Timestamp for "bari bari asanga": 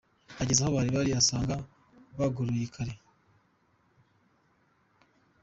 0.75-1.55